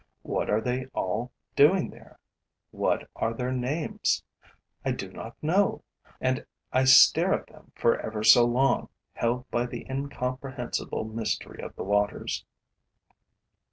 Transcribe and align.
What 0.23 0.49
are 0.49 0.61
they 0.61 0.87
all 0.95 1.31
doing 1.55 1.91
there? 1.91 2.17
What 2.71 3.07
are 3.15 3.35
their 3.35 3.51
names? 3.51 4.23
I 4.83 4.93
do 4.93 5.11
not 5.11 5.35
know. 5.43 5.83
And 6.19 6.43
I 6.73 6.85
stare 6.85 7.35
at 7.35 7.45
them 7.45 7.71
for 7.75 7.99
ever 7.99 8.23
so 8.23 8.43
long, 8.43 8.89
held 9.13 9.47
by 9.51 9.67
the 9.67 9.85
incomprehensible 9.87 11.03
mystery 11.03 11.61
of 11.61 11.75
the 11.75 11.83
waters. 11.83 12.43